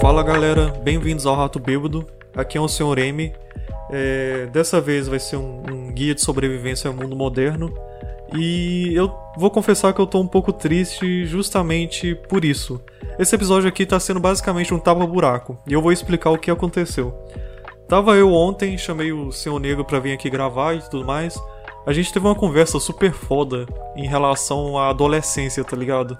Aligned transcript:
Fala 0.00 0.22
galera, 0.22 0.72
bem-vindos 0.84 1.26
ao 1.26 1.34
Rato 1.34 1.58
Bêbado. 1.58 2.06
Aqui 2.36 2.56
é 2.56 2.60
o 2.60 2.68
Sr. 2.68 2.98
M. 2.98 3.32
É, 3.90 4.46
dessa 4.52 4.80
vez 4.80 5.08
vai 5.08 5.18
ser 5.18 5.36
um, 5.36 5.62
um, 5.68 5.92
guia 5.92 6.14
de 6.14 6.20
sobrevivência 6.20 6.86
ao 6.86 6.94
mundo 6.94 7.16
moderno. 7.16 7.74
E 8.32 8.94
eu 8.94 9.12
vou 9.36 9.50
confessar 9.50 9.92
que 9.92 10.00
eu 10.00 10.06
tô 10.06 10.20
um 10.20 10.28
pouco 10.28 10.52
triste 10.52 11.26
justamente 11.26 12.14
por 12.14 12.44
isso. 12.44 12.80
Esse 13.18 13.34
episódio 13.34 13.68
aqui 13.68 13.84
tá 13.84 13.98
sendo 13.98 14.20
basicamente 14.20 14.72
um 14.72 14.78
tapa-buraco, 14.78 15.58
e 15.66 15.72
eu 15.72 15.82
vou 15.82 15.90
explicar 15.90 16.30
o 16.30 16.38
que 16.38 16.52
aconteceu. 16.52 17.12
Tava 17.90 18.14
eu 18.14 18.32
ontem, 18.32 18.78
chamei 18.78 19.12
o 19.12 19.32
Senhor 19.32 19.58
Negro 19.58 19.84
pra 19.84 19.98
vir 19.98 20.12
aqui 20.12 20.30
gravar 20.30 20.74
e 20.74 20.78
tudo 20.80 21.04
mais. 21.04 21.42
A 21.84 21.92
gente 21.92 22.12
teve 22.12 22.24
uma 22.24 22.36
conversa 22.36 22.78
super 22.78 23.12
foda 23.12 23.66
em 23.96 24.06
relação 24.06 24.78
à 24.78 24.90
adolescência, 24.90 25.64
tá 25.64 25.76
ligado? 25.76 26.16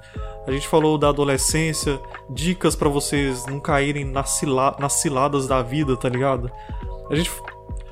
A 0.49 0.51
gente 0.51 0.67
falou 0.67 0.99
da 0.99 1.11
adolescência, 1.11 2.01
dicas 2.29 2.75
para 2.75 2.89
vocês 2.89 3.47
não 3.47 3.61
caírem 3.61 4.05
nas, 4.05 4.31
cila 4.31 4.77
nas 4.81 4.95
ciladas 4.95 5.47
da 5.47 5.63
vida, 5.63 5.97
tá 5.97 6.09
ligado? 6.09 6.51
A 7.09 7.15
gente, 7.15 7.31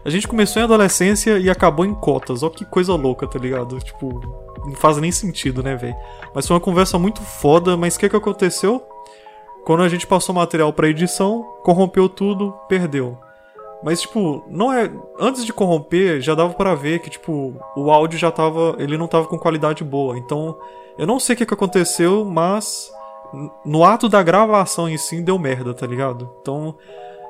a 0.04 0.10
gente 0.10 0.26
começou 0.26 0.60
em 0.60 0.64
adolescência 0.64 1.38
e 1.38 1.48
acabou 1.48 1.86
em 1.86 1.94
cotas. 1.94 2.42
Ó 2.42 2.50
que 2.50 2.64
coisa 2.64 2.96
louca, 2.96 3.28
tá 3.28 3.38
ligado? 3.38 3.78
Tipo, 3.78 4.20
não 4.66 4.74
faz 4.74 4.96
nem 4.96 5.12
sentido, 5.12 5.62
né, 5.62 5.76
velho? 5.76 5.94
Mas 6.34 6.48
foi 6.48 6.56
uma 6.56 6.60
conversa 6.60 6.98
muito 6.98 7.22
foda, 7.22 7.76
mas 7.76 7.94
o 7.94 8.00
que 8.00 8.08
que 8.08 8.16
aconteceu? 8.16 8.82
Quando 9.64 9.84
a 9.84 9.88
gente 9.88 10.04
passou 10.04 10.34
material 10.34 10.72
para 10.72 10.88
edição, 10.88 11.44
corrompeu 11.62 12.08
tudo, 12.08 12.52
perdeu. 12.68 13.27
Mas, 13.82 14.00
tipo, 14.00 14.44
não 14.48 14.72
é. 14.72 14.90
Antes 15.18 15.44
de 15.44 15.52
corromper, 15.52 16.20
já 16.20 16.34
dava 16.34 16.52
para 16.54 16.74
ver 16.74 16.98
que, 16.98 17.10
tipo, 17.10 17.54
o 17.76 17.90
áudio 17.90 18.18
já 18.18 18.30
tava. 18.30 18.76
Ele 18.78 18.96
não 18.96 19.06
tava 19.06 19.26
com 19.26 19.38
qualidade 19.38 19.84
boa. 19.84 20.18
Então, 20.18 20.58
eu 20.98 21.06
não 21.06 21.20
sei 21.20 21.34
o 21.34 21.38
que, 21.38 21.46
que 21.46 21.54
aconteceu, 21.54 22.24
mas. 22.24 22.90
No 23.64 23.84
ato 23.84 24.08
da 24.08 24.22
gravação 24.22 24.88
em 24.88 24.96
si, 24.96 25.20
deu 25.20 25.38
merda, 25.38 25.74
tá 25.74 25.86
ligado? 25.86 26.30
Então, 26.40 26.74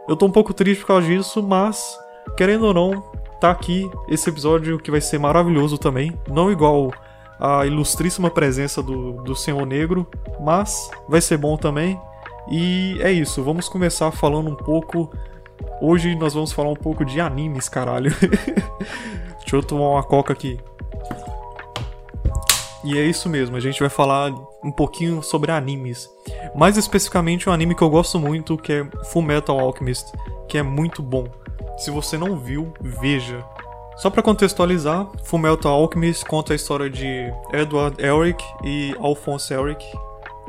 eu 0.08 0.16
tô 0.16 0.26
um 0.26 0.30
pouco 0.30 0.54
triste 0.54 0.80
por 0.80 0.88
causa 0.88 1.06
disso, 1.06 1.42
mas. 1.42 1.98
Querendo 2.36 2.66
ou 2.66 2.74
não, 2.74 3.02
tá 3.40 3.50
aqui 3.50 3.90
esse 4.08 4.28
episódio 4.28 4.78
que 4.78 4.90
vai 4.90 5.00
ser 5.00 5.18
maravilhoso 5.18 5.76
também. 5.76 6.18
Não 6.28 6.50
igual 6.50 6.92
a 7.38 7.64
ilustríssima 7.66 8.30
presença 8.30 8.82
do, 8.82 9.12
do 9.22 9.34
Senhor 9.34 9.64
Negro, 9.64 10.06
mas 10.40 10.90
vai 11.08 11.20
ser 11.20 11.36
bom 11.36 11.56
também. 11.56 11.98
E 12.50 12.96
é 13.00 13.12
isso, 13.12 13.42
vamos 13.42 13.68
começar 13.68 14.10
falando 14.10 14.50
um 14.50 14.54
pouco 14.54 15.10
Hoje 15.80 16.14
nós 16.16 16.34
vamos 16.34 16.52
falar 16.52 16.70
um 16.70 16.76
pouco 16.76 17.04
de 17.04 17.20
animes, 17.20 17.68
caralho. 17.68 18.10
Deixa 19.38 19.56
eu 19.56 19.62
tomar 19.62 19.90
uma 19.90 20.02
coca 20.02 20.32
aqui. 20.32 20.58
E 22.84 22.96
é 22.96 23.04
isso 23.04 23.28
mesmo, 23.28 23.56
a 23.56 23.60
gente 23.60 23.80
vai 23.80 23.88
falar 23.88 24.32
um 24.62 24.70
pouquinho 24.70 25.22
sobre 25.22 25.50
animes. 25.52 26.08
Mais 26.54 26.76
especificamente 26.76 27.48
um 27.48 27.52
anime 27.52 27.74
que 27.74 27.82
eu 27.82 27.90
gosto 27.90 28.18
muito, 28.18 28.56
que 28.56 28.72
é 28.72 28.84
Full 29.06 29.22
Metal 29.22 29.58
Alchemist, 29.58 30.12
que 30.48 30.58
é 30.58 30.62
muito 30.62 31.02
bom. 31.02 31.26
Se 31.76 31.90
você 31.90 32.16
não 32.16 32.36
viu, 32.36 32.72
veja. 32.80 33.44
Só 33.96 34.10
para 34.10 34.22
contextualizar, 34.22 35.08
Full 35.24 35.38
Metal 35.38 35.72
Alchemist 35.72 36.24
conta 36.24 36.52
a 36.52 36.56
história 36.56 36.88
de 36.88 37.32
Edward 37.52 38.02
Elric 38.02 38.42
e 38.64 38.94
Alphonse 38.98 39.52
Elric, 39.52 39.84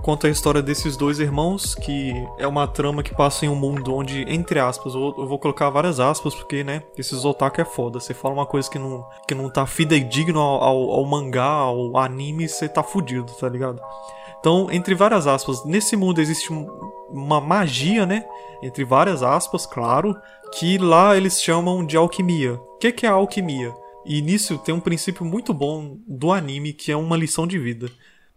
conta 0.01 0.27
a 0.27 0.29
história 0.29 0.61
desses 0.61 0.95
dois 0.97 1.19
irmãos, 1.19 1.75
que 1.75 2.13
é 2.37 2.47
uma 2.47 2.67
trama 2.67 3.03
que 3.03 3.15
passa 3.15 3.45
em 3.45 3.49
um 3.49 3.55
mundo 3.55 3.93
onde, 3.93 4.23
entre 4.27 4.59
aspas, 4.59 4.93
eu 4.93 5.27
vou 5.27 5.39
colocar 5.39 5.69
várias 5.69 5.99
aspas, 5.99 6.33
porque, 6.33 6.63
né, 6.63 6.83
esses 6.97 7.25
otaku 7.25 7.61
é 7.61 7.65
foda. 7.65 7.99
Você 7.99 8.13
fala 8.13 8.33
uma 8.33 8.45
coisa 8.45 8.69
que 8.69 8.79
não, 8.79 9.05
que 9.27 9.35
não 9.35 9.49
tá 9.49 9.65
fidedigno 9.65 10.39
ao, 10.39 10.63
ao, 10.63 10.91
ao 10.91 11.05
mangá, 11.05 11.45
ao 11.45 11.97
anime, 11.97 12.47
você 12.47 12.67
tá 12.67 12.83
fudido, 12.83 13.31
tá 13.33 13.47
ligado? 13.47 13.81
Então, 14.39 14.69
entre 14.71 14.95
várias 14.95 15.27
aspas, 15.27 15.65
nesse 15.65 15.95
mundo 15.95 16.21
existe 16.21 16.49
uma 17.09 17.41
magia, 17.41 18.05
né? 18.05 18.25
Entre 18.63 18.85
várias 18.85 19.21
aspas, 19.21 19.65
claro, 19.65 20.15
que 20.53 20.77
lá 20.77 21.15
eles 21.15 21.41
chamam 21.41 21.85
de 21.85 21.97
alquimia. 21.97 22.53
O 22.53 22.77
que, 22.77 22.91
que 22.91 23.05
é 23.05 23.09
a 23.09 23.13
alquimia? 23.13 23.73
E 24.05 24.21
nisso 24.21 24.57
tem 24.57 24.73
um 24.73 24.79
princípio 24.79 25.25
muito 25.25 25.53
bom 25.53 25.97
do 26.07 26.31
anime 26.31 26.71
que 26.71 26.91
é 26.91 26.95
uma 26.95 27.17
lição 27.17 27.45
de 27.45 27.59
vida. 27.59 27.91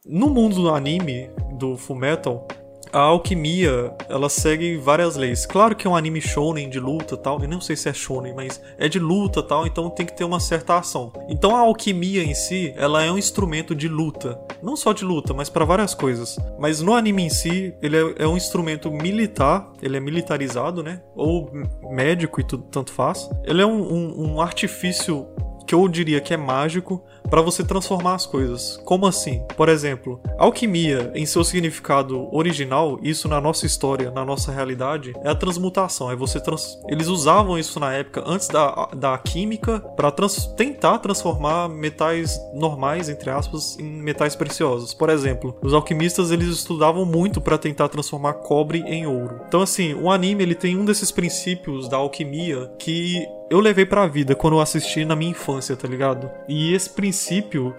No 0.05 0.29
mundo 0.29 0.57
do 0.57 0.75
anime, 0.75 1.31
do 1.53 1.77
Fullmetal, 1.77 2.49
a 2.93 2.99
alquimia, 2.99 3.95
ela 4.09 4.29
segue 4.29 4.77
várias 4.77 5.15
leis. 5.15 5.47
Claro 5.47 5.77
que 5.77 5.87
é 5.87 5.91
um 5.91 5.95
anime 5.95 6.21
shonen 6.21 6.69
de 6.69 6.81
luta 6.81 7.17
tal, 7.17 7.41
eu 7.41 7.49
não 7.49 7.61
sei 7.61 7.77
se 7.77 7.89
é 7.89 7.93
shonen, 7.93 8.35
mas 8.35 8.61
é 8.79 8.89
de 8.89 8.99
luta 8.99 9.41
tal, 9.45 9.65
então 9.65 9.89
tem 9.89 10.05
que 10.05 10.17
ter 10.17 10.25
uma 10.25 10.41
certa 10.41 10.77
ação. 10.77 11.13
Então 11.29 11.55
a 11.55 11.61
alquimia 11.61 12.25
em 12.25 12.35
si, 12.35 12.75
ela 12.77 13.05
é 13.05 13.13
um 13.13 13.17
instrumento 13.17 13.77
de 13.77 13.87
luta. 13.87 14.41
Não 14.61 14.75
só 14.75 14.93
de 14.93 15.05
luta, 15.05 15.33
mas 15.33 15.49
para 15.49 15.65
várias 15.65 15.95
coisas. 15.95 16.37
Mas 16.59 16.83
no 16.83 16.95
anime 16.95 17.23
em 17.23 17.31
si, 17.31 17.73
ele 17.81 17.97
é, 17.97 18.25
é, 18.25 18.27
um 18.27 18.37
instrumento 18.37 18.91
militar, 18.91 19.71
ele 19.81 19.97
é 19.97 20.01
militarizado, 20.01 20.83
né? 20.83 21.01
Ou 21.15 21.49
médico 21.93 22.41
e 22.41 22.45
tudo, 22.45 22.65
tanto 22.65 22.93
faz. 22.93 23.31
Ele 23.45 23.63
é 23.63 23.67
um, 23.67 23.81
um, 23.81 24.33
um 24.33 24.41
artifício 24.41 25.29
que 25.65 25.75
eu 25.75 25.87
diria 25.87 26.21
que 26.21 26.35
é 26.35 26.37
mágico 26.37 27.03
para 27.33 27.41
você 27.41 27.65
transformar 27.65 28.17
as 28.17 28.27
coisas. 28.27 28.77
Como 28.85 29.07
assim? 29.07 29.43
Por 29.57 29.71
exemplo, 29.71 30.21
alquimia, 30.37 31.11
em 31.15 31.25
seu 31.25 31.43
significado 31.43 32.29
original, 32.31 32.99
isso 33.03 33.27
na 33.27 33.41
nossa 33.41 33.65
história, 33.65 34.11
na 34.11 34.23
nossa 34.23 34.53
realidade, 34.53 35.15
é 35.25 35.31
a 35.31 35.35
transmutação. 35.35 36.11
É 36.11 36.15
você 36.15 36.39
trans... 36.39 36.79
Eles 36.87 37.07
usavam 37.07 37.59
isso 37.59 37.81
na 37.81 37.91
época 37.91 38.23
antes 38.27 38.49
da, 38.49 38.87
da 38.95 39.17
química 39.17 39.81
para 39.81 40.11
trans... 40.11 40.45
tentar 40.55 40.99
transformar 40.99 41.71
metais 41.71 42.39
normais, 42.53 43.09
entre 43.09 43.31
aspas, 43.31 43.79
em 43.79 44.03
metais 44.03 44.37
preciosos. 44.37 44.93
Por 44.93 45.09
exemplo, 45.09 45.57
os 45.63 45.73
alquimistas 45.73 46.31
eles 46.31 46.49
estudavam 46.49 47.07
muito 47.07 47.41
para 47.41 47.57
tentar 47.57 47.89
transformar 47.89 48.35
cobre 48.35 48.81
em 48.81 49.07
ouro. 49.07 49.41
Então 49.49 49.63
assim, 49.63 49.95
o 49.95 50.11
anime 50.11 50.43
ele 50.43 50.55
tem 50.55 50.77
um 50.77 50.85
desses 50.85 51.11
princípios 51.11 51.89
da 51.89 51.97
alquimia 51.97 52.71
que 52.79 53.27
eu 53.53 53.61
levei 53.61 53.85
pra 53.85 54.07
vida 54.07 54.35
quando 54.35 54.55
eu 54.55 54.61
assisti 54.63 55.05
na 55.05 55.15
minha 55.15 55.33
infância, 55.33 55.77
tá 55.77 55.87
ligado? 55.87 56.31
E 56.49 56.73
esse 56.73 56.89
princípio 56.89 57.22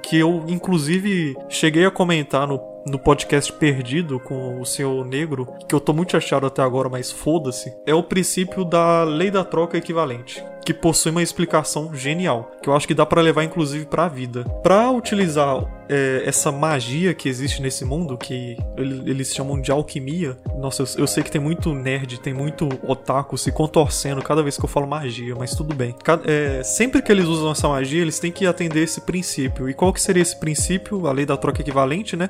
que 0.02 0.20
eu, 0.20 0.44
inclusive, 0.48 1.36
cheguei 1.50 1.86
a 1.86 1.92
comentar 1.92 2.48
no 2.48 2.73
no 2.86 3.00
podcast 3.00 3.52
Perdido 3.54 4.20
com 4.20 4.60
o 4.60 4.66
Senhor 4.66 5.06
Negro, 5.06 5.48
que 5.68 5.74
eu 5.74 5.80
tô 5.80 5.94
muito 5.94 6.18
achado 6.18 6.46
até 6.46 6.62
agora, 6.62 6.90
mas 6.90 7.12
foda-se, 7.12 7.74
é 7.86 7.94
o 7.94 8.04
princípio 8.04 8.66
da 8.66 9.04
lei 9.04 9.32
da 9.32 9.44
troca 9.44 9.78
equivalente, 9.78 10.44
que 10.66 10.74
possui 10.74 11.12
uma 11.12 11.22
explicação 11.22 11.94
genial, 11.96 12.52
que 12.62 12.70
eu 12.70 12.76
acho 12.76 12.88
que 12.88 12.94
dá 12.94 13.06
para 13.06 13.22
levar 13.22 13.44
inclusive 13.44 13.86
para 13.86 14.06
a 14.06 14.10
vida. 14.10 14.44
Para 14.62 14.92
utilizar 14.92 15.64
é, 15.90 16.24
essa 16.26 16.52
magia 16.52 17.14
que 17.14 17.30
existe 17.30 17.62
nesse 17.62 17.86
mundo, 17.86 18.18
que 18.18 18.58
eles 18.78 19.34
chamam 19.34 19.60
de 19.60 19.72
alquimia, 19.72 20.38
nossa, 20.58 20.84
eu, 20.84 20.88
eu, 21.00 21.08
sei 21.08 21.24
que 21.24 21.32
tem 21.32 21.42
muito 21.42 21.74
nerd, 21.74 22.20
tem 22.20 22.34
muito 22.34 22.68
otaku 22.88 23.38
se 23.38 23.52
contorcendo 23.52 24.22
cada 24.22 24.42
vez 24.42 24.58
que 24.58 24.64
eu 24.64 24.70
falo 24.70 24.88
magia, 24.88 25.36
mas 25.36 25.56
tudo 25.56 25.74
bem. 25.74 25.96
Cada, 26.04 26.30
é, 26.30 26.64
sempre 26.64 27.02
que 27.02 27.12
eles 27.12 27.26
usam 27.26 27.52
essa 27.52 27.68
magia, 27.68 28.02
eles 28.02 28.20
têm 28.20 28.32
que 28.32 28.46
atender 28.46 28.84
esse 28.84 29.02
princípio. 29.02 29.70
E 29.70 29.74
qual 29.74 29.94
que 29.94 30.02
seria 30.02 30.22
esse 30.22 30.36
princípio? 30.36 31.08
A 31.08 31.12
lei 31.12 31.26
da 31.26 31.38
troca 31.38 31.62
equivalente, 31.62 32.16
né? 32.16 32.30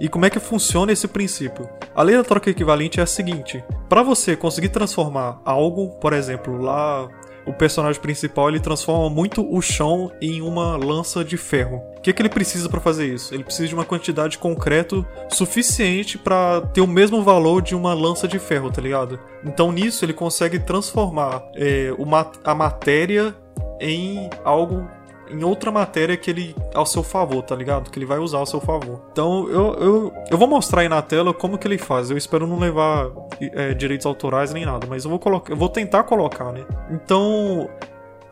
E 0.00 0.08
como 0.08 0.26
é 0.26 0.30
que 0.30 0.40
funciona 0.40 0.92
esse 0.92 1.06
princípio? 1.06 1.68
A 1.94 2.02
lei 2.02 2.16
da 2.16 2.24
troca 2.24 2.50
equivalente 2.50 3.00
é 3.00 3.02
a 3.02 3.06
seguinte: 3.06 3.62
para 3.88 4.02
você 4.02 4.36
conseguir 4.36 4.70
transformar 4.70 5.40
algo, 5.44 5.90
por 6.00 6.12
exemplo, 6.12 6.60
lá 6.60 7.08
o 7.46 7.52
personagem 7.52 8.00
principal 8.00 8.48
ele 8.48 8.60
transforma 8.60 9.10
muito 9.10 9.46
o 9.46 9.60
chão 9.60 10.10
em 10.20 10.40
uma 10.40 10.76
lança 10.76 11.24
de 11.24 11.36
ferro. 11.36 11.82
O 11.96 12.00
que, 12.00 12.10
é 12.10 12.12
que 12.12 12.22
ele 12.22 12.28
precisa 12.28 12.68
para 12.68 12.80
fazer 12.80 13.06
isso? 13.06 13.34
Ele 13.34 13.44
precisa 13.44 13.68
de 13.68 13.74
uma 13.74 13.84
quantidade 13.84 14.32
de 14.32 14.38
concreto 14.38 15.06
suficiente 15.28 16.18
para 16.18 16.62
ter 16.72 16.80
o 16.80 16.86
mesmo 16.86 17.22
valor 17.22 17.62
de 17.62 17.74
uma 17.74 17.94
lança 17.94 18.26
de 18.26 18.38
ferro, 18.38 18.70
tá 18.70 18.80
ligado? 18.80 19.18
Então 19.44 19.70
nisso 19.70 20.04
ele 20.04 20.12
consegue 20.12 20.58
transformar 20.58 21.42
é, 21.54 21.94
uma, 21.98 22.30
a 22.42 22.54
matéria 22.54 23.34
em 23.80 24.30
algo 24.42 24.88
em 25.30 25.44
outra 25.44 25.70
matéria 25.70 26.16
que 26.16 26.30
ele 26.30 26.56
ao 26.74 26.86
seu 26.86 27.02
favor, 27.02 27.42
tá 27.42 27.54
ligado? 27.54 27.90
Que 27.90 27.98
ele 27.98 28.06
vai 28.06 28.18
usar 28.18 28.38
ao 28.38 28.46
seu 28.46 28.60
favor. 28.60 29.02
Então 29.12 29.48
eu, 29.48 29.74
eu, 29.74 30.14
eu 30.30 30.38
vou 30.38 30.48
mostrar 30.48 30.82
aí 30.82 30.88
na 30.88 31.02
tela 31.02 31.32
como 31.32 31.58
que 31.58 31.66
ele 31.66 31.78
faz. 31.78 32.10
Eu 32.10 32.16
espero 32.16 32.46
não 32.46 32.58
levar 32.58 33.10
é, 33.40 33.74
direitos 33.74 34.06
autorais 34.06 34.52
nem 34.52 34.64
nada, 34.64 34.86
mas 34.88 35.04
eu 35.04 35.10
vou 35.10 35.18
colocar, 35.18 35.52
eu 35.52 35.56
vou 35.56 35.68
tentar 35.68 36.04
colocar, 36.04 36.52
né? 36.52 36.64
Então 36.90 37.68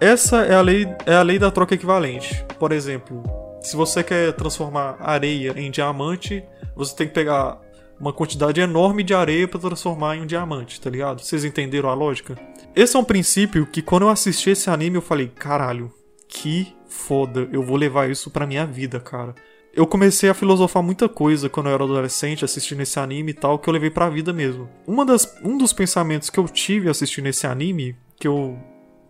essa 0.01 0.45
é 0.45 0.55
a 0.55 0.61
lei 0.61 0.87
é 1.07 1.15
a 1.15 1.23
lei 1.23 1.39
da 1.39 1.51
troca 1.51 1.75
equivalente. 1.75 2.45
Por 2.59 2.73
exemplo, 2.73 3.23
se 3.61 3.77
você 3.77 4.03
quer 4.03 4.33
transformar 4.33 4.97
areia 5.01 5.55
em 5.57 5.71
diamante, 5.71 6.45
você 6.75 6.95
tem 6.95 7.07
que 7.07 7.15
pegar 7.15 7.61
uma 7.99 8.13
quantidade 8.13 8.61
enorme 8.61 9.05
de 9.05 9.15
areia 9.15 9.47
para 9.47 9.61
transformar 9.61 10.17
em 10.17 10.23
um 10.23 10.27
diamante, 10.27 10.81
tá 10.81 10.91
ligado? 10.91 11.21
Vocês 11.21 11.45
entenderam 11.45 11.89
a 11.89 11.95
lógica? 11.95 12.37
Esse 12.75 12.97
é 12.97 12.99
um 12.99 13.05
princípio 13.05 13.65
que 13.65 13.81
quando 13.81 14.03
eu 14.03 14.09
assisti 14.09 14.51
esse 14.51 14.69
anime 14.69 14.97
eu 14.97 15.03
falei, 15.03 15.29
caralho, 15.29 15.93
que 16.33 16.75
foda, 16.87 17.47
eu 17.53 17.63
vou 17.63 17.77
levar 17.77 18.11
isso 18.11 18.31
pra 18.31 18.47
minha 18.47 18.65
vida, 18.65 18.99
cara. 18.99 19.35
Eu 19.75 19.87
comecei 19.87 20.31
a 20.31 20.35
filosofar 20.35 20.83
muita 20.83 21.09
coisa 21.09 21.49
quando 21.49 21.67
eu 21.69 21.75
era 21.75 21.85
adolescente, 21.85 22.45
assistindo 22.45 22.81
esse 22.81 22.99
anime 22.99 23.33
e 23.33 23.35
tal, 23.35 23.59
que 23.59 23.69
eu 23.69 23.73
levei 23.73 23.91
pra 23.91 24.09
vida 24.09 24.33
mesmo. 24.33 24.69
Uma 24.87 25.05
das, 25.05 25.39
um 25.45 25.59
dos 25.59 25.73
pensamentos 25.73 26.31
que 26.31 26.39
eu 26.39 26.47
tive 26.47 26.89
assistindo 26.89 27.27
esse 27.27 27.47
anime, 27.47 27.95
que 28.19 28.27
eu 28.27 28.59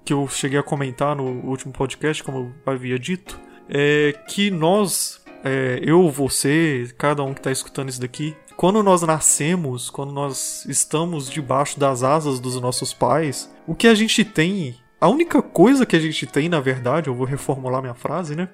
que 0.05 0.13
eu 0.13 0.27
cheguei 0.27 0.59
a 0.59 0.65
comentar 0.65 1.15
no 1.15 1.25
último 1.49 1.73
podcast, 1.73 2.25
como 2.25 2.39
eu 2.67 2.73
havia 2.73 2.99
dito, 2.99 3.39
é 3.69 4.13
que 4.27 4.51
nós, 4.51 5.23
é, 5.45 5.79
eu, 5.81 6.11
você, 6.11 6.93
cada 6.99 7.23
um 7.23 7.33
que 7.33 7.39
está 7.39 7.53
escutando 7.53 7.89
isso 7.89 8.01
daqui, 8.01 8.35
quando 8.57 8.83
nós 8.83 9.03
nascemos, 9.03 9.91
quando 9.91 10.13
nós 10.13 10.67
estamos 10.69 11.31
debaixo 11.31 11.79
das 11.79 12.03
asas 12.03 12.41
dos 12.41 12.61
nossos 12.61 12.93
pais, 12.93 13.49
o 13.65 13.77
que 13.77 13.87
a 13.87 13.95
gente 13.95 14.25
tem, 14.25 14.75
a 15.03 15.09
única 15.09 15.43
coisa 15.43 15.85
que 15.85 15.97
a 15.97 15.99
gente 15.99 16.25
tem, 16.27 16.49
na 16.49 16.61
verdade, 16.61 17.09
eu 17.09 17.15
vou 17.17 17.27
reformular 17.27 17.83
minha 17.83 17.93
frase, 17.93 18.37
né? 18.37 18.49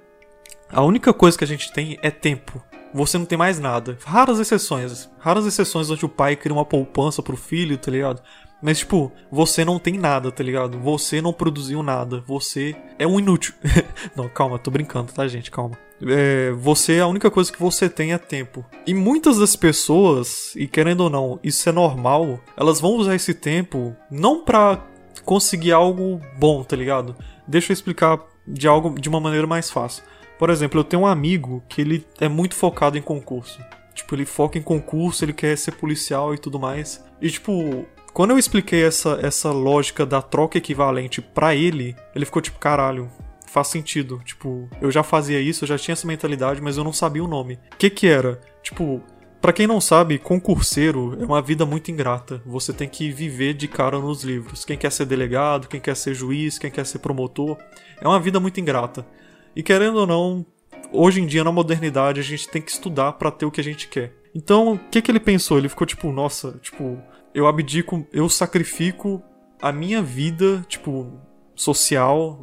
A 0.70 0.82
única 0.82 1.12
coisa 1.12 1.36
que 1.36 1.44
a 1.44 1.46
gente 1.46 1.70
tem 1.70 1.98
é 2.00 2.10
tempo. 2.10 2.64
Você 2.94 3.18
não 3.18 3.26
tem 3.26 3.36
mais 3.36 3.60
nada. 3.60 3.98
Raras 4.02 4.40
exceções. 4.40 5.10
Raras 5.18 5.44
exceções 5.44 5.90
onde 5.90 6.06
o 6.06 6.08
pai 6.08 6.36
cria 6.36 6.54
uma 6.54 6.64
poupança 6.64 7.22
pro 7.22 7.36
filho, 7.36 7.76
tá 7.76 7.90
ligado? 7.90 8.22
Mas, 8.62 8.78
tipo, 8.78 9.12
você 9.30 9.62
não 9.62 9.78
tem 9.78 9.98
nada, 9.98 10.32
tá 10.32 10.42
ligado? 10.42 10.78
Você 10.78 11.20
não 11.20 11.34
produziu 11.34 11.82
nada. 11.82 12.24
Você 12.26 12.74
é 12.98 13.06
um 13.06 13.20
inútil. 13.20 13.52
não, 14.16 14.26
calma, 14.26 14.58
tô 14.58 14.70
brincando, 14.70 15.12
tá, 15.12 15.28
gente? 15.28 15.50
Calma. 15.50 15.76
É, 16.02 16.50
você, 16.52 16.98
a 16.98 17.06
única 17.06 17.30
coisa 17.30 17.52
que 17.52 17.60
você 17.60 17.90
tem 17.90 18.14
é 18.14 18.18
tempo. 18.18 18.64
E 18.86 18.94
muitas 18.94 19.36
das 19.36 19.54
pessoas, 19.54 20.54
e 20.56 20.66
querendo 20.66 21.02
ou 21.02 21.10
não, 21.10 21.38
isso 21.42 21.68
é 21.68 21.72
normal, 21.72 22.40
elas 22.56 22.80
vão 22.80 22.92
usar 22.92 23.14
esse 23.14 23.34
tempo 23.34 23.94
não 24.10 24.44
pra 24.44 24.82
conseguir 25.24 25.72
algo 25.72 26.20
bom, 26.38 26.62
tá 26.62 26.76
ligado? 26.76 27.16
Deixa 27.46 27.72
eu 27.72 27.74
explicar 27.74 28.20
de 28.46 28.66
algo 28.66 28.98
de 28.98 29.08
uma 29.08 29.20
maneira 29.20 29.46
mais 29.46 29.70
fácil. 29.70 30.02
Por 30.38 30.50
exemplo, 30.50 30.80
eu 30.80 30.84
tenho 30.84 31.02
um 31.02 31.06
amigo 31.06 31.62
que 31.68 31.80
ele 31.80 32.06
é 32.20 32.28
muito 32.28 32.54
focado 32.54 32.96
em 32.96 33.02
concurso. 33.02 33.60
Tipo, 33.94 34.14
ele 34.14 34.24
foca 34.24 34.56
em 34.56 34.62
concurso, 34.62 35.24
ele 35.24 35.32
quer 35.32 35.56
ser 35.58 35.72
policial 35.72 36.32
e 36.32 36.38
tudo 36.38 36.58
mais. 36.58 37.04
E 37.20 37.28
tipo, 37.28 37.84
quando 38.12 38.30
eu 38.30 38.38
expliquei 38.38 38.84
essa, 38.84 39.18
essa 39.20 39.50
lógica 39.50 40.06
da 40.06 40.22
troca 40.22 40.58
equivalente 40.58 41.20
para 41.20 41.54
ele, 41.54 41.96
ele 42.14 42.24
ficou 42.24 42.40
tipo, 42.40 42.58
caralho, 42.58 43.10
faz 43.46 43.68
sentido. 43.68 44.20
Tipo, 44.24 44.68
eu 44.80 44.90
já 44.90 45.02
fazia 45.02 45.40
isso, 45.40 45.64
eu 45.64 45.68
já 45.68 45.78
tinha 45.78 45.92
essa 45.94 46.06
mentalidade, 46.06 46.60
mas 46.60 46.76
eu 46.76 46.84
não 46.84 46.92
sabia 46.92 47.24
o 47.24 47.28
nome. 47.28 47.58
O 47.74 47.76
que 47.76 47.90
que 47.90 48.06
era? 48.06 48.40
Tipo, 48.62 49.02
para 49.40 49.52
quem 49.52 49.66
não 49.66 49.80
sabe, 49.80 50.18
concurseiro 50.18 51.16
é 51.20 51.24
uma 51.24 51.40
vida 51.40 51.64
muito 51.64 51.90
ingrata. 51.90 52.42
Você 52.44 52.72
tem 52.72 52.88
que 52.88 53.10
viver 53.10 53.54
de 53.54 53.68
cara 53.68 53.98
nos 53.98 54.24
livros. 54.24 54.64
Quem 54.64 54.76
quer 54.76 54.90
ser 54.90 55.06
delegado, 55.06 55.68
quem 55.68 55.80
quer 55.80 55.96
ser 55.96 56.14
juiz, 56.14 56.58
quem 56.58 56.70
quer 56.70 56.84
ser 56.84 56.98
promotor, 56.98 57.56
é 58.00 58.06
uma 58.06 58.18
vida 58.18 58.40
muito 58.40 58.58
ingrata. 58.60 59.06
E 59.54 59.62
querendo 59.62 59.98
ou 59.98 60.06
não, 60.06 60.44
hoje 60.92 61.20
em 61.20 61.26
dia 61.26 61.44
na 61.44 61.52
modernidade 61.52 62.20
a 62.20 62.24
gente 62.24 62.48
tem 62.48 62.60
que 62.60 62.70
estudar 62.70 63.12
para 63.12 63.30
ter 63.30 63.46
o 63.46 63.50
que 63.50 63.60
a 63.60 63.64
gente 63.64 63.86
quer. 63.88 64.12
Então, 64.34 64.72
o 64.72 64.78
que 64.78 65.00
que 65.00 65.10
ele 65.10 65.20
pensou? 65.20 65.58
Ele 65.58 65.68
ficou 65.68 65.86
tipo, 65.86 66.12
nossa, 66.12 66.58
tipo, 66.60 67.00
eu 67.34 67.46
abdico, 67.46 68.06
eu 68.12 68.28
sacrifico 68.28 69.22
a 69.60 69.72
minha 69.72 70.02
vida, 70.02 70.64
tipo, 70.68 71.12
social, 71.58 72.38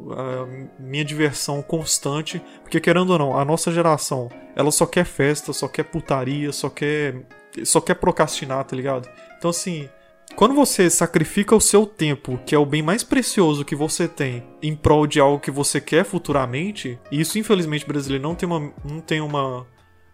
minha 0.78 1.04
diversão 1.04 1.62
constante, 1.62 2.40
porque 2.62 2.78
querendo 2.78 3.10
ou 3.10 3.18
não, 3.18 3.38
a 3.38 3.44
nossa 3.46 3.72
geração, 3.72 4.28
ela 4.54 4.70
só 4.70 4.84
quer 4.84 5.06
festa, 5.06 5.54
só 5.54 5.66
quer 5.66 5.84
putaria, 5.84 6.52
só 6.52 6.68
quer 6.68 7.26
só 7.64 7.80
quer 7.80 7.94
procrastinar, 7.94 8.62
tá 8.64 8.76
ligado? 8.76 9.08
Então 9.38 9.48
assim, 9.48 9.88
quando 10.34 10.54
você 10.54 10.90
sacrifica 10.90 11.56
o 11.56 11.60
seu 11.60 11.86
tempo, 11.86 12.38
que 12.44 12.54
é 12.54 12.58
o 12.58 12.66
bem 12.66 12.82
mais 12.82 13.02
precioso 13.02 13.64
que 13.64 13.74
você 13.74 14.06
tem, 14.06 14.44
em 14.62 14.76
prol 14.76 15.06
de 15.06 15.18
algo 15.18 15.40
que 15.40 15.50
você 15.50 15.80
quer 15.80 16.04
futuramente, 16.04 16.98
e 17.10 17.18
isso 17.18 17.38
infelizmente 17.38 17.86
brasileiro 17.86 18.22
não 18.22 18.34
tem 18.34 18.46
uma, 18.46 18.70
não 18.84 19.00
tem 19.00 19.22
uma, 19.22 19.66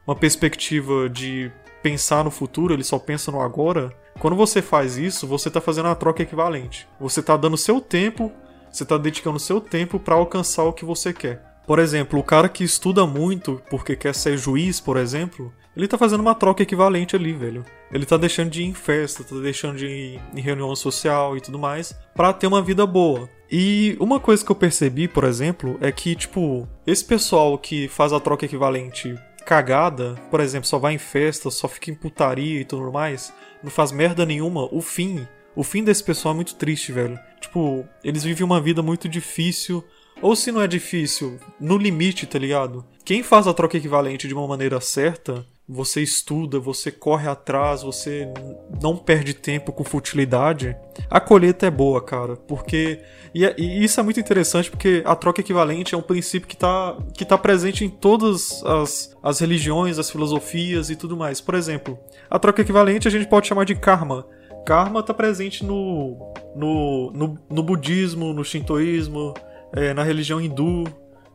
uma 0.06 0.14
perspectiva 0.14 1.08
de 1.08 1.50
pensar 1.82 2.22
no 2.22 2.30
futuro, 2.30 2.72
ele 2.72 2.84
só 2.84 3.00
pensa 3.00 3.32
no 3.32 3.40
agora. 3.40 3.92
Quando 4.20 4.36
você 4.36 4.62
faz 4.62 4.96
isso, 4.96 5.26
você 5.26 5.48
está 5.48 5.60
fazendo 5.60 5.88
a 5.88 5.94
troca 5.96 6.22
equivalente. 6.22 6.86
Você 7.00 7.18
está 7.18 7.36
dando 7.36 7.56
seu 7.56 7.80
tempo, 7.80 8.30
você 8.72 8.82
está 8.82 8.96
dedicando 8.96 9.38
seu 9.38 9.60
tempo 9.60 10.00
para 10.00 10.14
alcançar 10.14 10.64
o 10.64 10.72
que 10.72 10.84
você 10.84 11.12
quer. 11.12 11.42
Por 11.66 11.78
exemplo, 11.78 12.18
o 12.18 12.24
cara 12.24 12.48
que 12.48 12.64
estuda 12.64 13.06
muito 13.06 13.62
porque 13.70 13.94
quer 13.94 14.14
ser 14.14 14.36
juiz, 14.36 14.80
por 14.80 14.96
exemplo, 14.96 15.52
ele 15.76 15.88
tá 15.88 15.96
fazendo 15.96 16.20
uma 16.20 16.34
troca 16.34 16.62
equivalente 16.62 17.14
ali, 17.14 17.32
velho. 17.32 17.64
Ele 17.90 18.04
tá 18.04 18.16
deixando 18.16 18.50
de 18.50 18.62
ir 18.62 18.66
em 18.66 18.74
festa, 18.74 19.22
tá 19.22 19.36
deixando 19.36 19.76
de 19.78 19.86
ir 19.86 20.20
em 20.34 20.40
reunião 20.40 20.74
social 20.74 21.36
e 21.36 21.40
tudo 21.40 21.58
mais, 21.58 21.94
para 22.14 22.32
ter 22.32 22.46
uma 22.46 22.62
vida 22.62 22.84
boa. 22.86 23.28
E 23.50 23.96
uma 24.00 24.18
coisa 24.18 24.44
que 24.44 24.50
eu 24.50 24.56
percebi, 24.56 25.06
por 25.06 25.24
exemplo, 25.24 25.76
é 25.80 25.92
que, 25.92 26.16
tipo, 26.16 26.66
esse 26.86 27.04
pessoal 27.04 27.56
que 27.58 27.86
faz 27.88 28.12
a 28.12 28.20
troca 28.20 28.46
equivalente 28.46 29.14
cagada, 29.44 30.14
por 30.30 30.40
exemplo, 30.40 30.66
só 30.66 30.78
vai 30.78 30.94
em 30.94 30.98
festa, 30.98 31.50
só 31.50 31.68
fica 31.68 31.90
em 31.90 31.94
putaria 31.94 32.60
e 32.60 32.64
tudo 32.64 32.92
mais, 32.92 33.32
não 33.62 33.70
faz 33.70 33.92
merda 33.92 34.24
nenhuma, 34.24 34.68
o 34.72 34.80
fim, 34.80 35.26
o 35.54 35.62
fim 35.62 35.84
desse 35.84 36.02
pessoal 36.02 36.32
é 36.32 36.36
muito 36.36 36.54
triste, 36.54 36.92
velho. 36.92 37.18
Tipo, 37.40 37.86
eles 38.02 38.24
vivem 38.24 38.44
uma 38.44 38.60
vida 38.60 38.82
muito 38.82 39.08
difícil, 39.08 39.84
ou 40.20 40.36
se 40.36 40.52
não 40.52 40.62
é 40.62 40.66
difícil, 40.66 41.38
no 41.60 41.76
limite, 41.76 42.26
tá 42.26 42.38
ligado? 42.38 42.84
Quem 43.04 43.22
faz 43.22 43.46
a 43.46 43.54
troca 43.54 43.76
equivalente 43.76 44.28
de 44.28 44.34
uma 44.34 44.46
maneira 44.46 44.80
certa, 44.80 45.44
você 45.68 46.02
estuda, 46.02 46.58
você 46.58 46.90
corre 46.90 47.28
atrás, 47.28 47.82
você 47.82 48.32
não 48.80 48.96
perde 48.96 49.32
tempo 49.32 49.72
com 49.72 49.84
futilidade, 49.84 50.76
a 51.08 51.20
colheita 51.20 51.66
é 51.66 51.70
boa, 51.70 52.02
cara. 52.02 52.36
Porque. 52.36 53.00
E, 53.34 53.44
é, 53.46 53.54
e, 53.56 53.82
isso 53.82 53.98
é 53.98 54.02
muito 54.02 54.20
interessante 54.20 54.70
porque 54.70 55.02
a 55.06 55.16
troca 55.16 55.40
equivalente 55.40 55.94
é 55.94 55.98
um 55.98 56.02
princípio 56.02 56.46
que 56.46 56.54
está 56.54 56.96
que 57.14 57.24
tá 57.24 57.38
presente 57.38 57.84
em 57.84 57.88
todas 57.88 58.62
as, 58.64 59.16
as 59.22 59.40
religiões, 59.40 59.98
as 59.98 60.10
filosofias 60.10 60.90
e 60.90 60.96
tudo 60.96 61.16
mais. 61.16 61.40
Por 61.40 61.54
exemplo, 61.54 61.98
a 62.28 62.38
troca 62.38 62.62
equivalente 62.62 63.08
a 63.08 63.10
gente 63.10 63.28
pode 63.28 63.48
chamar 63.48 63.64
de 63.64 63.74
karma. 63.74 64.26
Karma 64.64 65.00
está 65.00 65.12
presente 65.12 65.64
no, 65.64 66.32
no, 66.54 67.10
no, 67.12 67.38
no 67.50 67.62
budismo, 67.62 68.32
no 68.32 68.44
shintoísmo, 68.44 69.34
é, 69.72 69.92
na 69.92 70.02
religião 70.02 70.40
hindu. 70.40 70.84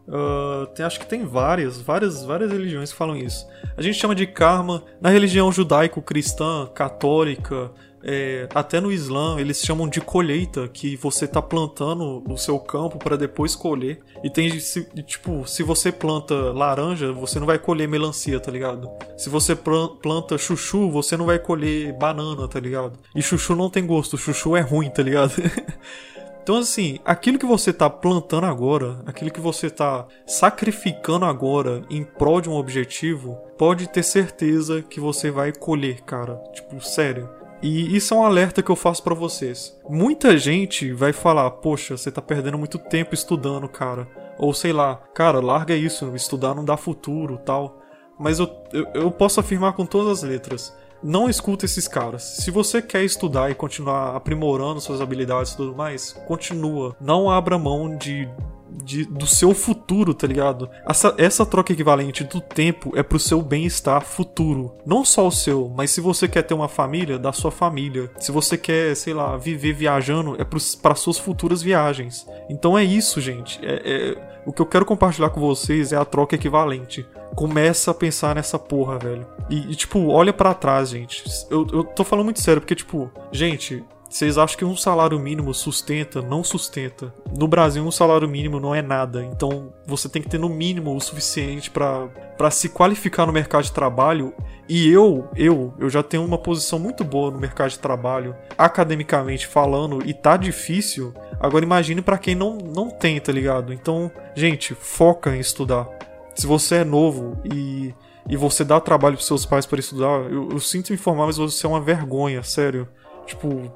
Uh, 0.08 0.66
tem, 0.68 0.86
acho 0.86 1.00
que 1.00 1.06
tem 1.06 1.26
várias, 1.26 1.82
várias, 1.82 2.24
várias 2.24 2.50
religiões 2.50 2.92
que 2.92 2.98
falam 2.98 3.18
isso. 3.18 3.46
A 3.76 3.82
gente 3.82 3.98
chama 3.98 4.16
de 4.16 4.26
karma 4.26 4.84
na 5.02 5.10
religião 5.10 5.52
judaico-cristã, 5.52 6.70
católica, 6.74 7.72
é, 8.08 8.48
até 8.56 8.80
no 8.80 8.90
Islã 8.90 9.38
eles 9.38 9.62
chamam 9.62 9.88
de 9.88 10.00
colheita, 10.00 10.68
que 10.70 10.96
você 10.96 11.26
está 11.26 11.42
plantando 11.42 12.24
no 12.26 12.38
seu 12.38 12.58
campo 12.58 12.98
para 12.98 13.18
depois 13.18 13.54
colher. 13.54 14.00
E 14.24 14.30
tem 14.30 14.58
se, 14.60 14.86
tipo, 15.04 15.46
se 15.46 15.62
você 15.62 15.92
planta 15.92 16.34
laranja, 16.54 17.12
você 17.12 17.38
não 17.38 17.46
vai 17.46 17.60
colher 17.60 17.88
melancia, 17.88 18.40
tá 18.40 18.50
ligado? 18.50 18.90
Se 19.18 19.30
você 19.30 19.56
planta 19.56 20.38
chuchu, 20.38 20.90
você 20.90 21.18
não 21.18 21.26
vai 21.26 21.38
colher 21.38 21.92
banana, 21.98 22.48
tá 22.48 22.60
ligado? 22.62 22.98
E 23.14 23.22
chuchu 23.22 23.56
não 23.56 23.70
tem 23.70 23.86
gosto, 23.86 24.18
chuchu 24.18 24.56
é 24.56 24.62
ruim, 24.62 24.90
tá 24.90 25.04
ligado? 25.04 25.34
Então, 26.48 26.60
assim, 26.60 26.98
aquilo 27.04 27.38
que 27.38 27.46
você 27.46 27.74
tá 27.74 27.90
plantando 27.90 28.46
agora, 28.46 29.02
aquilo 29.06 29.30
que 29.30 29.42
você 29.42 29.70
tá 29.70 30.08
sacrificando 30.26 31.26
agora 31.26 31.82
em 31.90 32.06
prol 32.06 32.40
de 32.40 32.50
um 32.50 32.54
objetivo, 32.54 33.36
pode 33.58 33.90
ter 33.90 34.02
certeza 34.02 34.82
que 34.82 34.98
você 34.98 35.30
vai 35.30 35.52
colher, 35.52 36.00
cara. 36.04 36.42
Tipo, 36.54 36.80
sério. 36.80 37.30
E 37.62 37.96
isso 37.96 38.14
é 38.14 38.18
um 38.18 38.24
alerta 38.24 38.62
que 38.62 38.70
eu 38.70 38.76
faço 38.76 39.04
para 39.04 39.16
vocês. 39.16 39.76
Muita 39.90 40.38
gente 40.38 40.92
vai 40.94 41.12
falar: 41.14 41.50
"Poxa, 41.52 41.98
você 41.98 42.12
tá 42.12 42.22
perdendo 42.22 42.58
muito 42.58 42.78
tempo 42.78 43.14
estudando, 43.14 43.68
cara". 43.68 44.08
Ou 44.38 44.54
sei 44.54 44.72
lá, 44.72 44.96
cara, 45.14 45.40
larga 45.40 45.76
isso, 45.76 46.16
estudar 46.16 46.54
não 46.54 46.64
dá 46.64 46.78
futuro, 46.78 47.38
tal. 47.38 47.82
Mas 48.20 48.40
eu, 48.40 48.50
eu, 48.72 48.88
eu 48.94 49.12
posso 49.12 49.40
afirmar 49.40 49.74
com 49.74 49.86
todas 49.86 50.24
as 50.24 50.30
letras 50.30 50.74
não 51.02 51.30
escuta 51.30 51.66
esses 51.66 51.88
caras. 51.88 52.24
Se 52.24 52.52
você 52.52 52.82
quer 52.82 53.04
estudar 53.04 53.52
e 53.52 53.56
continuar 53.56 54.16
aprimorando 54.16 54.82
suas 54.82 55.02
habilidades 55.02 55.52
e 55.52 55.58
tudo 55.58 55.76
mais, 55.76 56.14
continua. 56.28 56.96
Não 57.00 57.30
abra 57.30 57.58
mão 57.58 57.96
de 57.96 58.28
de, 58.72 59.06
do 59.06 59.26
seu 59.26 59.54
futuro, 59.54 60.14
tá 60.14 60.28
ligado? 60.28 60.70
Essa, 60.88 61.14
essa 61.18 61.46
troca 61.46 61.74
equivalente 61.74 62.24
do 62.24 62.42
tempo 62.42 62.92
é 62.96 63.04
pro 63.04 63.20
seu 63.20 63.42
bem-estar 63.42 64.04
futuro. 64.04 64.76
Não 64.86 65.04
só 65.04 65.28
o 65.28 65.32
seu, 65.32 65.72
mas 65.76 65.92
se 65.92 66.02
você 66.02 66.28
quer 66.28 66.44
ter 66.44 66.54
uma 66.54 66.68
família, 66.68 67.18
da 67.18 67.34
sua 67.34 67.52
família. 67.52 68.10
Se 68.20 68.32
você 68.32 68.58
quer, 68.58 68.96
sei 68.96 69.14
lá, 69.14 69.38
viver 69.38 69.74
viajando, 69.74 70.36
é 70.40 70.44
para 70.44 70.96
suas 70.96 71.18
futuras 71.18 71.62
viagens. 71.62 72.26
Então 72.50 72.78
é 72.78 72.84
isso, 72.84 73.20
gente. 73.20 73.60
É, 73.64 73.82
é, 73.86 74.42
o 74.46 74.54
que 74.54 74.62
eu 74.62 74.66
quero 74.66 74.86
compartilhar 74.86 75.30
com 75.30 75.42
vocês 75.42 75.92
é 75.92 75.98
a 75.98 76.06
troca 76.06 76.36
equivalente. 76.36 77.06
Começa 77.36 77.92
a 77.92 77.94
pensar 77.94 78.36
nessa 78.36 78.58
porra, 78.58 78.98
velho. 78.98 79.28
E, 79.50 79.72
e 79.72 79.76
tipo, 79.76 80.08
olha 80.08 80.34
para 80.34 80.54
trás, 80.54 80.90
gente. 80.90 81.24
Eu, 81.50 81.68
eu 81.72 81.84
tô 81.84 82.04
falando 82.04 82.26
muito 82.26 82.42
sério, 82.42 82.62
porque, 82.62 82.76
tipo, 82.76 83.12
gente, 83.32 83.84
vocês 84.10 84.38
acham 84.38 84.58
que 84.58 84.66
um 84.66 84.76
salário 84.76 85.20
mínimo 85.20 85.54
sustenta? 85.54 86.22
Não 86.22 86.44
sustenta. 86.44 87.14
No 87.38 87.48
Brasil, 87.48 87.84
um 87.84 87.92
salário 87.92 88.28
mínimo 88.28 88.60
não 88.60 88.74
é 88.74 88.82
nada. 88.82 89.24
Então, 89.24 89.74
você 89.86 90.08
tem 90.08 90.22
que 90.22 90.30
ter 90.30 90.40
no 90.40 90.48
mínimo 90.48 90.96
o 90.96 91.02
suficiente 91.02 91.70
para 91.70 92.52
se 92.52 92.70
qualificar 92.70 93.26
no 93.26 93.34
mercado 93.34 93.64
de 93.64 93.72
trabalho. 93.72 94.34
E 94.68 94.90
eu, 94.90 95.30
eu, 95.36 95.74
eu 95.78 95.90
já 95.90 96.02
tenho 96.02 96.24
uma 96.24 96.38
posição 96.38 96.80
muito 96.80 97.04
boa 97.04 97.32
no 97.32 97.40
mercado 97.40 97.70
de 97.72 97.80
trabalho, 97.80 98.36
academicamente 98.58 99.46
falando, 99.46 100.02
e 100.06 100.14
tá 100.14 100.38
difícil. 100.38 101.14
Agora 101.40 101.66
imagine 101.66 102.02
para 102.02 102.18
quem 102.18 102.36
não, 102.36 102.58
não 102.58 102.90
tem, 102.90 103.20
tá 103.20 103.32
ligado? 103.32 103.74
Então, 103.74 104.12
gente, 104.36 104.74
foca 104.74 105.36
em 105.36 105.40
estudar. 105.40 105.88
Se 106.34 106.48
você 106.48 106.76
é 106.76 106.84
novo 106.84 107.38
e 107.44 107.94
e 108.30 108.36
você 108.36 108.66
dá 108.66 108.80
trabalho 108.80 109.16
pros 109.16 109.26
seus 109.26 109.46
pais 109.46 109.66
para 109.66 109.80
estudar, 109.80 110.30
eu, 110.30 110.50
eu 110.52 110.60
sinto 110.60 110.94
informar, 110.94 111.28
mas 111.28 111.38
você 111.38 111.66
é 111.66 111.70
uma 111.70 111.80
vergonha, 111.80 112.44
sério. 112.44 112.88
Tipo, 113.26 113.72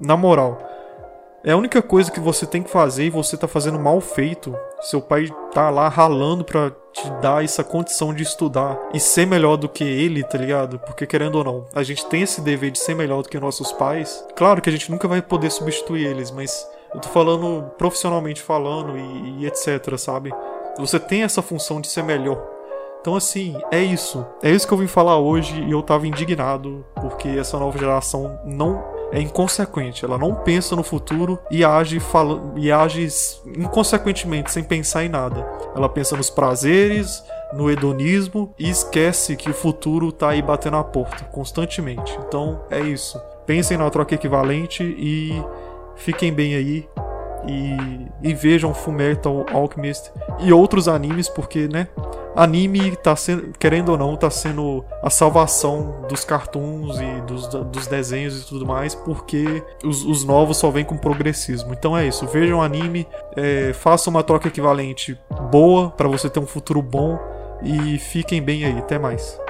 na 0.00 0.16
moral, 0.16 0.58
É 1.44 1.52
a 1.52 1.56
única 1.56 1.80
coisa 1.80 2.10
que 2.10 2.18
você 2.18 2.44
tem 2.44 2.60
que 2.60 2.70
fazer 2.70 3.04
e 3.04 3.10
você 3.10 3.36
tá 3.36 3.46
fazendo 3.46 3.78
mal 3.78 4.00
feito. 4.00 4.52
Seu 4.80 5.00
pai 5.00 5.28
tá 5.54 5.70
lá 5.70 5.88
ralando 5.88 6.44
pra 6.44 6.72
te 6.92 7.08
dar 7.22 7.44
essa 7.44 7.62
condição 7.62 8.12
de 8.12 8.24
estudar 8.24 8.76
e 8.92 8.98
ser 8.98 9.28
melhor 9.28 9.56
do 9.56 9.68
que 9.68 9.84
ele, 9.84 10.24
tá 10.24 10.36
ligado? 10.36 10.80
Porque 10.80 11.06
querendo 11.06 11.36
ou 11.36 11.44
não, 11.44 11.66
a 11.72 11.84
gente 11.84 12.04
tem 12.06 12.22
esse 12.22 12.40
dever 12.40 12.72
de 12.72 12.80
ser 12.80 12.96
melhor 12.96 13.22
do 13.22 13.28
que 13.28 13.38
nossos 13.38 13.70
pais. 13.70 14.26
Claro 14.34 14.60
que 14.60 14.68
a 14.68 14.72
gente 14.72 14.90
nunca 14.90 15.06
vai 15.06 15.22
poder 15.22 15.50
substituir 15.50 16.06
eles, 16.06 16.32
mas 16.32 16.68
eu 16.92 16.98
tô 17.00 17.08
falando 17.10 17.70
profissionalmente 17.78 18.42
falando 18.42 18.98
e, 18.98 19.42
e 19.42 19.46
etc, 19.46 19.96
sabe? 19.96 20.32
Você 20.78 20.98
tem 20.98 21.22
essa 21.22 21.42
função 21.42 21.80
de 21.80 21.86
ser 21.86 22.02
melhor. 22.02 22.42
Então, 23.00 23.14
assim, 23.14 23.56
é 23.70 23.80
isso. 23.80 24.26
É 24.42 24.50
isso 24.50 24.66
que 24.66 24.74
eu 24.74 24.78
vim 24.78 24.88
falar 24.88 25.16
hoje 25.16 25.62
e 25.62 25.70
eu 25.70 25.80
tava 25.80 26.08
indignado 26.08 26.84
porque 26.96 27.28
essa 27.28 27.56
nova 27.56 27.78
geração 27.78 28.40
não 28.44 28.95
é 29.12 29.20
inconsequente. 29.20 30.04
Ela 30.04 30.18
não 30.18 30.34
pensa 30.34 30.74
no 30.76 30.82
futuro 30.82 31.38
e 31.50 31.64
age, 31.64 32.00
fala, 32.00 32.52
e 32.56 32.70
age 32.70 33.08
inconsequentemente, 33.56 34.50
sem 34.50 34.64
pensar 34.64 35.04
em 35.04 35.08
nada. 35.08 35.46
Ela 35.74 35.88
pensa 35.88 36.16
nos 36.16 36.30
prazeres, 36.30 37.22
no 37.52 37.70
hedonismo 37.70 38.52
e 38.58 38.68
esquece 38.68 39.36
que 39.36 39.50
o 39.50 39.54
futuro 39.54 40.10
tá 40.10 40.30
aí 40.30 40.42
batendo 40.42 40.76
a 40.76 40.84
porta 40.84 41.24
constantemente. 41.24 42.18
Então, 42.26 42.60
é 42.70 42.80
isso. 42.80 43.20
Pensem 43.46 43.76
na 43.76 43.88
troca 43.90 44.14
equivalente 44.14 44.82
e 44.82 45.42
fiquem 45.94 46.32
bem 46.32 46.54
aí 46.54 46.88
e, 47.46 48.28
e 48.30 48.34
vejam 48.34 48.74
Fullmetal 48.74 49.46
Alchemist 49.52 50.10
e 50.40 50.52
outros 50.52 50.88
animes, 50.88 51.28
porque, 51.28 51.68
né? 51.68 51.88
Anime 52.36 52.94
tá 52.96 53.16
sendo, 53.16 53.52
querendo 53.58 53.90
ou 53.90 53.98
não, 53.98 54.14
tá 54.14 54.28
sendo 54.28 54.84
a 55.02 55.08
salvação 55.08 56.02
dos 56.08 56.24
cartoons 56.24 57.00
e 57.00 57.20
dos, 57.22 57.48
dos 57.48 57.86
desenhos 57.86 58.42
e 58.42 58.46
tudo 58.46 58.66
mais, 58.66 58.94
porque 58.94 59.62
os, 59.82 60.04
os 60.04 60.22
novos 60.22 60.58
só 60.58 60.70
vêm 60.70 60.84
com 60.84 60.98
progressismo. 60.98 61.72
Então 61.72 61.96
é 61.96 62.06
isso, 62.06 62.26
vejam 62.26 62.60
anime, 62.60 63.08
é, 63.34 63.72
façam 63.72 64.10
uma 64.10 64.22
troca 64.22 64.48
equivalente 64.48 65.18
boa 65.50 65.90
para 65.90 66.08
você 66.08 66.28
ter 66.28 66.38
um 66.38 66.46
futuro 66.46 66.82
bom 66.82 67.18
e 67.62 67.98
fiquem 67.98 68.42
bem 68.42 68.64
aí. 68.64 68.78
Até 68.78 68.98
mais. 68.98 69.40